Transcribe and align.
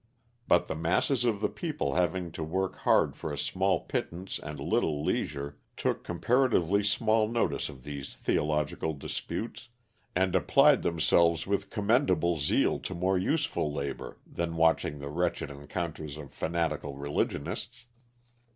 But 0.47 0.67
the 0.67 0.73
masses 0.73 1.25
of 1.25 1.41
the 1.41 1.47
people 1.47 1.93
having 1.93 2.31
to 2.31 2.43
work 2.43 2.77
hard 2.77 3.15
for 3.15 3.31
a 3.31 3.37
small 3.37 3.81
pittance 3.81 4.39
and 4.39 4.59
little 4.59 5.03
leisure, 5.03 5.59
took 5.77 6.03
comparatively 6.03 6.83
small 6.83 7.27
notice 7.27 7.69
of 7.69 7.83
these 7.83 8.15
theological 8.15 8.93
disputes, 8.95 9.69
and 10.15 10.33
applied 10.33 10.81
themselves 10.81 11.45
with 11.45 11.69
commendable 11.69 12.37
zeal 12.37 12.79
to 12.79 12.95
more 12.95 13.19
useful 13.19 13.71
labor 13.71 14.17
than 14.25 14.55
watching 14.55 14.97
the 14.97 15.09
wretched 15.09 15.51
encounters 15.51 16.17
of 16.17 16.33
fanatical 16.33 16.95
religionists. 16.97 17.85